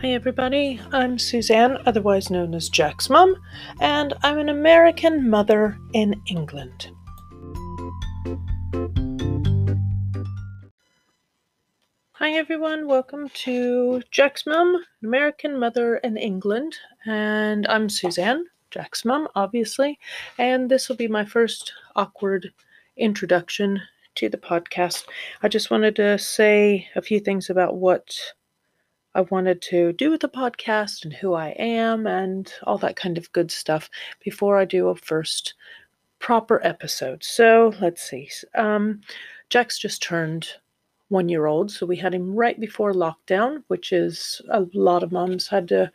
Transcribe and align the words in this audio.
Hi, 0.00 0.10
everybody. 0.10 0.80
I'm 0.92 1.18
Suzanne, 1.18 1.76
otherwise 1.84 2.30
known 2.30 2.54
as 2.54 2.68
Jack's 2.68 3.10
mum, 3.10 3.34
and 3.80 4.14
I'm 4.22 4.38
an 4.38 4.48
American 4.48 5.28
mother 5.28 5.76
in 5.92 6.14
England. 6.28 6.92
Hi, 12.12 12.30
everyone. 12.30 12.86
Welcome 12.86 13.28
to 13.42 14.00
Jack's 14.12 14.46
mum, 14.46 14.76
an 14.76 15.08
American 15.08 15.58
mother 15.58 15.96
in 15.96 16.16
England, 16.16 16.76
and 17.04 17.66
I'm 17.66 17.88
Suzanne, 17.88 18.44
Jack's 18.70 19.04
mum, 19.04 19.26
obviously, 19.34 19.98
and 20.38 20.70
this 20.70 20.88
will 20.88 20.94
be 20.94 21.08
my 21.08 21.24
first 21.24 21.72
awkward 21.96 22.52
introduction 22.96 23.82
to 24.14 24.28
the 24.28 24.38
podcast. 24.38 25.06
I 25.42 25.48
just 25.48 25.72
wanted 25.72 25.96
to 25.96 26.18
say 26.20 26.86
a 26.94 27.02
few 27.02 27.18
things 27.18 27.50
about 27.50 27.78
what 27.78 28.16
I 29.18 29.22
wanted 29.22 29.60
to 29.62 29.92
do 29.94 30.12
with 30.12 30.20
the 30.20 30.28
podcast 30.28 31.02
and 31.02 31.12
who 31.12 31.34
I 31.34 31.48
am 31.58 32.06
and 32.06 32.52
all 32.62 32.78
that 32.78 32.94
kind 32.94 33.18
of 33.18 33.32
good 33.32 33.50
stuff 33.50 33.90
before 34.24 34.56
I 34.56 34.64
do 34.64 34.90
a 34.90 34.94
first 34.94 35.54
proper 36.20 36.64
episode. 36.64 37.24
So 37.24 37.74
let's 37.80 38.08
see. 38.08 38.30
Um, 38.54 39.00
Jack's 39.50 39.76
just 39.76 40.04
turned 40.04 40.46
one 41.08 41.28
year 41.28 41.46
old, 41.46 41.72
so 41.72 41.84
we 41.84 41.96
had 41.96 42.14
him 42.14 42.32
right 42.32 42.60
before 42.60 42.92
lockdown, 42.92 43.64
which 43.66 43.92
is 43.92 44.40
a 44.50 44.66
lot 44.72 45.02
of 45.02 45.10
moms 45.10 45.48
had 45.48 45.66
to 45.66 45.90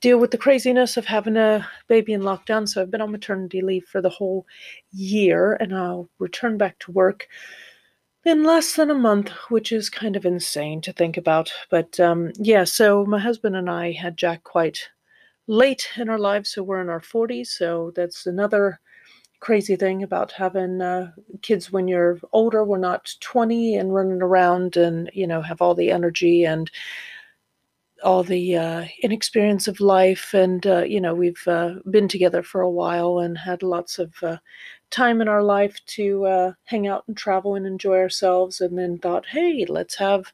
deal 0.00 0.18
with 0.18 0.30
the 0.30 0.38
craziness 0.38 0.96
of 0.96 1.04
having 1.04 1.36
a 1.36 1.66
baby 1.88 2.12
in 2.12 2.20
lockdown. 2.20 2.68
So 2.68 2.80
I've 2.80 2.92
been 2.92 3.00
on 3.00 3.10
maternity 3.10 3.60
leave 3.60 3.86
for 3.86 4.00
the 4.00 4.08
whole 4.08 4.46
year 4.92 5.54
and 5.58 5.74
I'll 5.74 6.08
return 6.20 6.56
back 6.56 6.78
to 6.78 6.92
work 6.92 7.26
in 8.28 8.44
less 8.44 8.76
than 8.76 8.90
a 8.90 8.94
month, 8.94 9.30
which 9.48 9.72
is 9.72 9.90
kind 9.90 10.14
of 10.14 10.26
insane 10.26 10.80
to 10.82 10.92
think 10.92 11.16
about. 11.16 11.50
But 11.70 11.98
um, 11.98 12.32
yeah, 12.36 12.64
so 12.64 13.04
my 13.06 13.18
husband 13.18 13.56
and 13.56 13.70
I 13.70 13.92
had 13.92 14.16
Jack 14.16 14.44
quite 14.44 14.88
late 15.46 15.88
in 15.96 16.08
our 16.08 16.18
lives, 16.18 16.50
so 16.50 16.62
we're 16.62 16.80
in 16.80 16.90
our 16.90 17.00
40s. 17.00 17.48
So 17.48 17.92
that's 17.96 18.26
another 18.26 18.80
crazy 19.40 19.76
thing 19.76 20.02
about 20.02 20.32
having 20.32 20.80
uh, 20.82 21.12
kids 21.42 21.72
when 21.72 21.88
you're 21.88 22.18
older. 22.32 22.64
We're 22.64 22.78
not 22.78 23.14
20 23.20 23.76
and 23.76 23.94
running 23.94 24.22
around 24.22 24.76
and, 24.76 25.10
you 25.14 25.26
know, 25.26 25.40
have 25.40 25.62
all 25.62 25.74
the 25.74 25.90
energy 25.90 26.44
and 26.44 26.70
all 28.04 28.22
the 28.22 28.56
uh, 28.56 28.84
inexperience 29.02 29.68
of 29.68 29.80
life. 29.80 30.34
And, 30.34 30.66
uh, 30.66 30.82
you 30.82 31.00
know, 31.00 31.14
we've 31.14 31.42
uh, 31.46 31.76
been 31.90 32.08
together 32.08 32.42
for 32.42 32.60
a 32.60 32.70
while 32.70 33.18
and 33.18 33.36
had 33.38 33.62
lots 33.62 33.98
of 33.98 34.12
uh, 34.22 34.36
time 34.90 35.20
in 35.20 35.28
our 35.28 35.42
life 35.42 35.78
to 35.86 36.24
uh, 36.26 36.52
hang 36.64 36.86
out 36.86 37.04
and 37.06 37.16
travel 37.16 37.54
and 37.54 37.66
enjoy 37.66 37.98
ourselves. 37.98 38.60
And 38.60 38.78
then 38.78 38.98
thought, 38.98 39.26
hey, 39.26 39.66
let's 39.68 39.96
have 39.96 40.32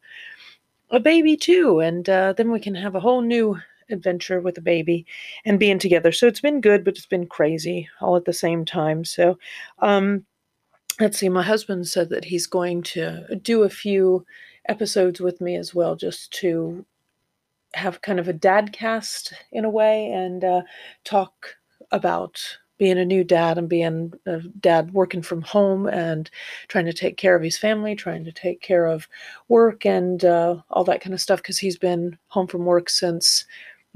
a 0.91 1.01
baby 1.01 1.37
too. 1.37 1.81
And 1.81 2.09
uh, 2.09 2.33
then 2.35 2.51
we 2.51 2.61
can 2.61 2.75
have 2.75 2.95
a 2.95 3.01
whole 3.01 3.21
new 3.21 3.59
adventure 3.91 4.41
with 4.41 4.57
a 4.59 4.63
baby 4.63 5.07
and 5.45 5.59
being 5.59 5.79
together. 5.79 6.13
So 6.13 6.27
it's 6.27 6.41
been 6.41 6.61
good, 6.61 6.85
but 6.85 6.97
it's 6.97 7.07
been 7.07 7.27
crazy 7.27 7.89
all 8.01 8.17
at 8.17 8.25
the 8.25 8.33
same 8.33 8.65
time. 8.65 9.05
So, 9.05 9.39
um, 9.81 10.25
let's 11.01 11.19
see, 11.19 11.29
my 11.29 11.43
husband 11.43 11.89
said 11.89 12.09
that 12.11 12.25
he's 12.25 12.47
going 12.47 12.83
to 12.83 13.37
do 13.43 13.63
a 13.63 13.69
few 13.69 14.25
episodes 14.69 15.21
with 15.21 15.41
me 15.41 15.57
as 15.57 15.75
well, 15.75 15.97
just 15.97 16.33
to 16.33 16.85
have 17.75 18.03
kind 18.03 18.21
of 18.21 18.29
a 18.29 18.33
dad 18.33 18.73
cast 18.73 19.35
in 19.53 19.65
a 19.65 19.71
way 19.71 20.11
and 20.13 20.45
uh, 20.45 20.63
talk 21.05 21.57
about 21.91 22.41
being 22.79 22.99
a 22.99 23.05
new 23.05 23.25
dad 23.25 23.59
and 23.59 23.69
being 23.69 24.13
a 24.27 24.41
dad 24.61 24.93
working 24.93 25.23
from 25.23 25.43
home 25.43 25.87
and 25.87 26.31
trying 26.69 26.87
to 26.87 26.93
take 26.93 27.17
care 27.17 27.37
of 27.37 27.43
his 27.43 27.57
family, 27.57 27.95
trying 27.95 28.25
to 28.25 28.33
take 28.33 28.61
care 28.61 28.87
of 28.87 29.09
work 29.49 29.87
and 29.87 30.25
uh, 30.25 30.57
all 30.71 30.85
that 30.85 31.01
kind 31.01 31.15
of 31.15 31.21
stuff 31.21 31.41
because 31.41 31.59
he's 31.59 31.79
been 31.79 32.19
home 32.29 32.47
from 32.47 32.65
work 32.65 32.91
since 32.91 33.45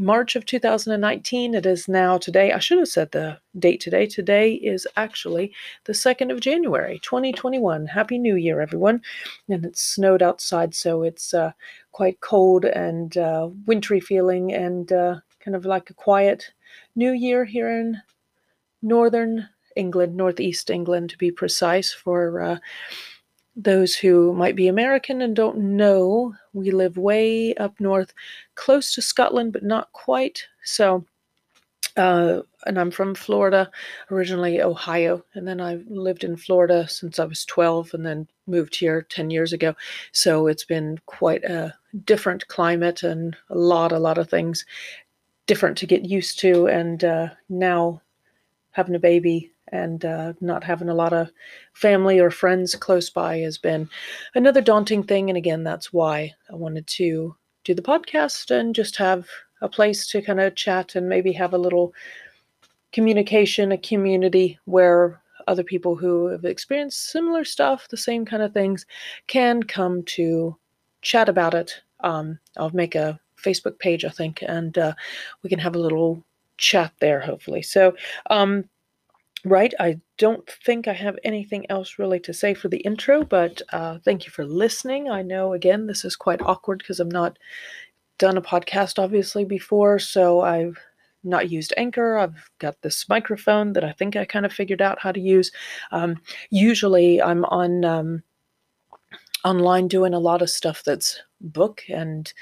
March 0.00 0.36
of 0.36 0.46
2019. 0.46 1.54
It 1.54 1.66
is 1.66 1.88
now 1.88 2.18
today. 2.18 2.52
I 2.52 2.60
should 2.60 2.78
have 2.78 2.86
said 2.86 3.10
the 3.10 3.38
date 3.58 3.80
today. 3.80 4.06
Today 4.06 4.54
is 4.54 4.86
actually 4.96 5.52
the 5.84 5.92
2nd 5.92 6.30
of 6.30 6.40
January, 6.40 7.00
2021. 7.02 7.84
Happy 7.86 8.16
New 8.16 8.36
Year, 8.36 8.60
everyone. 8.60 9.02
And 9.48 9.64
it's 9.64 9.82
snowed 9.82 10.22
outside, 10.22 10.72
so 10.72 11.02
it's 11.02 11.34
uh, 11.34 11.50
quite 11.90 12.20
cold 12.20 12.64
and 12.64 13.16
uh, 13.16 13.48
wintry 13.66 13.98
feeling 13.98 14.52
and 14.52 14.92
uh, 14.92 15.16
kind 15.40 15.56
of 15.56 15.66
like 15.66 15.90
a 15.90 15.94
quiet 15.94 16.52
New 16.94 17.10
Year 17.10 17.44
here 17.44 17.68
in 17.68 18.00
northern 18.82 19.48
England, 19.76 20.16
northeast 20.16 20.70
England 20.70 21.10
to 21.10 21.18
be 21.18 21.30
precise, 21.30 21.92
for 21.92 22.40
uh, 22.40 22.58
those 23.58 23.96
who 23.96 24.32
might 24.32 24.56
be 24.56 24.68
American 24.68 25.20
and 25.20 25.34
don't 25.34 25.58
know. 25.58 26.34
We 26.52 26.70
live 26.70 26.96
way 26.96 27.54
up 27.54 27.78
north, 27.80 28.14
close 28.54 28.94
to 28.94 29.02
Scotland, 29.02 29.52
but 29.52 29.64
not 29.64 29.92
quite. 29.92 30.46
So, 30.64 31.04
uh, 31.96 32.42
and 32.66 32.78
I'm 32.78 32.92
from 32.92 33.16
Florida, 33.16 33.70
originally 34.10 34.62
Ohio, 34.62 35.24
and 35.34 35.46
then 35.46 35.60
I 35.60 35.80
lived 35.88 36.22
in 36.22 36.36
Florida 36.36 36.86
since 36.88 37.18
I 37.18 37.24
was 37.24 37.44
12 37.44 37.94
and 37.94 38.06
then 38.06 38.28
moved 38.46 38.76
here 38.76 39.02
10 39.02 39.30
years 39.30 39.52
ago. 39.52 39.74
So 40.12 40.46
it's 40.46 40.64
been 40.64 40.98
quite 41.06 41.42
a 41.44 41.74
different 42.04 42.46
climate 42.46 43.02
and 43.02 43.36
a 43.50 43.58
lot, 43.58 43.90
a 43.90 43.98
lot 43.98 44.18
of 44.18 44.30
things 44.30 44.64
different 45.46 45.78
to 45.78 45.86
get 45.86 46.04
used 46.04 46.38
to. 46.40 46.68
And 46.68 47.02
uh, 47.02 47.28
now 47.48 48.02
having 48.78 48.94
a 48.94 49.00
baby 49.00 49.52
and 49.72 50.04
uh, 50.04 50.32
not 50.40 50.62
having 50.62 50.88
a 50.88 50.94
lot 50.94 51.12
of 51.12 51.32
family 51.72 52.20
or 52.20 52.30
friends 52.30 52.76
close 52.76 53.10
by 53.10 53.38
has 53.38 53.58
been 53.58 53.90
another 54.36 54.60
daunting 54.60 55.02
thing. 55.02 55.28
And 55.28 55.36
again, 55.36 55.64
that's 55.64 55.92
why 55.92 56.32
I 56.48 56.54
wanted 56.54 56.86
to 56.86 57.34
do 57.64 57.74
the 57.74 57.82
podcast 57.82 58.52
and 58.52 58.76
just 58.76 58.96
have 58.96 59.26
a 59.60 59.68
place 59.68 60.06
to 60.06 60.22
kind 60.22 60.38
of 60.38 60.54
chat 60.54 60.94
and 60.94 61.08
maybe 61.08 61.32
have 61.32 61.54
a 61.54 61.58
little 61.58 61.92
communication, 62.92 63.72
a 63.72 63.78
community 63.78 64.56
where 64.66 65.20
other 65.48 65.64
people 65.64 65.96
who 65.96 66.28
have 66.28 66.44
experienced 66.44 67.10
similar 67.10 67.44
stuff, 67.44 67.88
the 67.88 67.96
same 67.96 68.24
kind 68.24 68.44
of 68.44 68.52
things, 68.52 68.86
can 69.26 69.60
come 69.60 70.04
to 70.04 70.56
chat 71.02 71.28
about 71.28 71.54
it. 71.54 71.82
Um, 71.98 72.38
I'll 72.56 72.70
make 72.70 72.94
a 72.94 73.18
Facebook 73.42 73.80
page, 73.80 74.04
I 74.04 74.10
think, 74.10 74.44
and 74.46 74.78
uh, 74.78 74.94
we 75.42 75.50
can 75.50 75.58
have 75.58 75.74
a 75.74 75.80
little 75.80 76.22
chat 76.58 76.92
there, 77.00 77.20
hopefully. 77.20 77.62
So, 77.62 77.94
um, 78.30 78.64
right, 79.44 79.72
I 79.80 80.00
don't 80.18 80.48
think 80.64 80.88
I 80.88 80.92
have 80.92 81.18
anything 81.24 81.64
else 81.70 81.98
really 81.98 82.20
to 82.20 82.34
say 82.34 82.54
for 82.54 82.68
the 82.68 82.78
intro, 82.78 83.24
but 83.24 83.62
uh, 83.72 83.98
thank 84.04 84.26
you 84.26 84.30
for 84.30 84.44
listening. 84.44 85.08
I 85.08 85.22
know, 85.22 85.54
again, 85.54 85.86
this 85.86 86.04
is 86.04 86.16
quite 86.16 86.42
awkward 86.42 86.78
because 86.78 87.00
I'm 87.00 87.10
not 87.10 87.38
done 88.18 88.36
a 88.36 88.42
podcast, 88.42 88.98
obviously, 88.98 89.44
before, 89.44 89.98
so 89.98 90.40
I've 90.40 90.78
not 91.24 91.50
used 91.50 91.72
Anchor. 91.76 92.18
I've 92.18 92.50
got 92.58 92.80
this 92.82 93.08
microphone 93.08 93.72
that 93.72 93.84
I 93.84 93.92
think 93.92 94.16
I 94.16 94.24
kind 94.24 94.46
of 94.46 94.52
figured 94.52 94.82
out 94.82 94.98
how 95.00 95.12
to 95.12 95.20
use. 95.20 95.50
Um, 95.92 96.20
usually, 96.50 97.22
I'm 97.22 97.44
on 97.46 97.84
um, 97.84 98.22
online 99.44 99.88
doing 99.88 100.14
a 100.14 100.18
lot 100.18 100.42
of 100.42 100.50
stuff 100.50 100.82
that's 100.84 101.20
book 101.40 101.82
and 101.88 102.32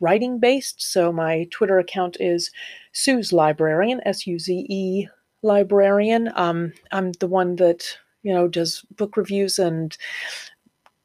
writing 0.00 0.38
based. 0.38 0.80
So 0.80 1.12
my 1.12 1.46
Twitter 1.50 1.78
account 1.78 2.16
is 2.20 2.50
Suze 2.98 3.32
Librarian, 3.32 4.00
S 4.04 4.26
U 4.26 4.40
Z 4.40 4.66
E 4.68 5.06
Librarian. 5.42 6.32
Um, 6.34 6.72
I'm 6.90 7.12
the 7.12 7.28
one 7.28 7.54
that 7.56 7.96
you 8.24 8.34
know 8.34 8.48
does 8.48 8.84
book 8.96 9.16
reviews 9.16 9.56
and 9.60 9.96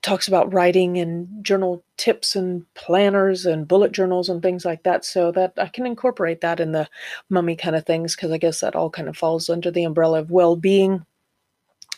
talks 0.01 0.27
about 0.27 0.51
writing 0.51 0.97
and 0.97 1.45
journal 1.45 1.83
tips 1.97 2.35
and 2.35 2.65
planners 2.73 3.45
and 3.45 3.67
bullet 3.67 3.91
journals 3.91 4.27
and 4.27 4.41
things 4.41 4.65
like 4.65 4.81
that 4.83 5.05
so 5.05 5.31
that 5.33 5.53
I 5.55 5.67
can 5.67 5.85
incorporate 5.85 6.41
that 6.41 6.59
in 6.59 6.71
the 6.71 6.89
mummy 7.29 7.55
kind 7.55 7.75
of 7.75 7.85
things 7.85 8.15
because 8.15 8.31
I 8.31 8.39
guess 8.39 8.61
that 8.61 8.75
all 8.75 8.89
kind 8.89 9.07
of 9.07 9.15
falls 9.15 9.47
under 9.47 9.69
the 9.69 9.83
umbrella 9.83 10.19
of 10.19 10.31
well-being 10.31 11.05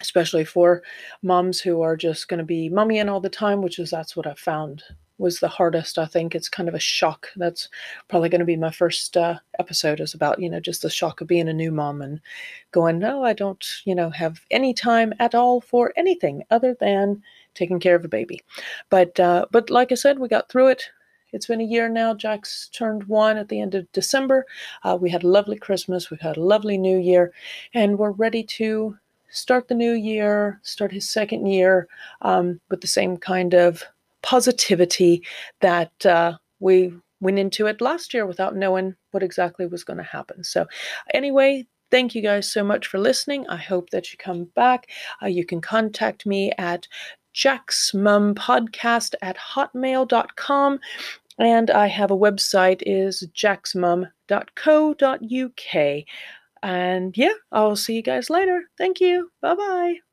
especially 0.02 0.44
for 0.44 0.84
moms 1.24 1.62
who 1.62 1.82
are 1.82 1.96
just 1.96 2.28
going 2.28 2.38
to 2.38 2.44
be 2.44 2.70
mummying 2.70 3.10
all 3.10 3.22
the 3.22 3.30
time 3.30 3.62
which 3.62 3.80
is 3.80 3.90
that's 3.90 4.16
what 4.16 4.28
I 4.28 4.34
found 4.36 4.84
was 5.17 5.40
the 5.40 5.47
hardest 5.47 5.97
i 5.97 6.06
think 6.06 6.35
it's 6.35 6.50
kind 6.50 6.67
of 6.67 6.76
a 6.76 6.79
shock 6.79 7.28
that's 7.35 7.70
probably 8.08 8.29
going 8.29 8.40
to 8.40 8.46
be 8.46 8.58
my 8.58 8.72
first 8.72 9.16
uh, 9.17 9.35
episode 9.59 10.00
is 10.00 10.14
about 10.14 10.40
you 10.40 10.50
know 10.50 10.59
just 10.59 10.82
the 10.82 10.90
shock 10.90 11.22
of 11.22 11.28
being 11.28 11.47
a 11.47 11.53
new 11.53 11.72
mom 11.72 12.02
and 12.02 12.20
going 12.72 13.00
no 13.00 13.23
i 13.23 13.34
don't 13.34 13.82
you 13.85 13.96
know 13.96 14.09
have 14.09 14.41
any 14.52 14.73
time 14.73 15.14
at 15.20 15.35
all 15.35 15.62
for 15.62 15.94
anything 15.96 16.44
other 16.52 16.76
than 16.79 17.22
taking 17.53 17.79
care 17.79 17.96
of 17.96 18.06
a 18.06 18.09
baby 18.09 18.41
but 18.90 19.20
uh, 19.20 19.46
but 19.52 19.70
like 19.70 19.91
i 19.91 19.96
said 19.96 20.20
we 20.20 20.28
got 20.28 20.50
through 20.50 20.67
it 20.67 20.84
it's 21.35 21.47
been 21.47 21.59
a 21.59 21.66
year 21.66 21.90
now. 21.90 22.14
Jack's 22.14 22.70
turned 22.70 23.03
one 23.03 23.35
at 23.35 23.50
the 23.50 23.59
end 23.59 23.76
of 23.76 23.91
December. 23.91 24.46
Uh, 24.84 24.97
we 25.00 25.09
had 25.09 25.23
a 25.23 25.28
lovely 25.28 25.58
Christmas. 25.58 26.09
We've 26.09 26.22
had 26.22 26.38
a 26.38 26.44
lovely 26.44 26.78
New 26.78 26.97
Year, 26.97 27.34
and 27.73 28.00
we're 28.00 28.12
ready 28.12 28.41
to 28.44 28.97
start 29.32 29.67
the 29.67 29.76
new 29.76 29.91
year, 29.91 30.62
start 30.64 30.94
his 30.94 31.09
second 31.09 31.47
year 31.47 31.90
um, 32.22 32.62
with 32.70 32.79
the 32.79 32.88
same 32.88 33.17
kind 33.17 33.53
of 33.53 33.84
positivity 34.26 35.24
that 35.62 36.06
uh, 36.06 36.34
we 36.60 36.92
went 37.22 37.40
into 37.40 37.68
it 37.68 37.80
last 37.80 38.14
year 38.14 38.26
without 38.26 38.56
knowing 38.56 38.96
what 39.12 39.24
exactly 39.24 39.68
was 39.68 39.84
going 39.84 39.98
to 39.98 40.04
happen. 40.04 40.44
So, 40.44 40.66
anyway, 41.14 41.68
thank 41.92 42.16
you 42.16 42.24
guys 42.24 42.52
so 42.52 42.64
much 42.64 42.88
for 42.88 42.98
listening. 42.98 43.48
I 43.48 43.58
hope 43.58 43.92
that 43.92 44.12
you 44.12 44.18
come 44.18 44.46
back. 44.56 44.90
Uh, 45.22 45.28
you 45.28 45.46
can 45.46 45.62
contact 45.62 46.26
me 46.26 46.52
at 46.58 46.88
Jack's 47.34 47.94
Mum 47.94 48.34
Podcast 48.34 49.14
at 49.22 49.38
hotmail.com. 49.38 50.80
And 51.38 51.70
I 51.70 51.88
have 51.88 52.12
a 52.12 52.18
website 52.18 52.82
is 52.86 53.28
jacksmum.co.uk. 53.36 56.04
And 56.64 57.18
yeah, 57.18 57.34
I'll 57.52 57.76
see 57.76 57.96
you 57.96 58.02
guys 58.02 58.32
later. 58.32 58.64
Thank 58.78 59.02
you. 59.02 59.30
Bye 59.42 59.56
bye. 59.56 60.04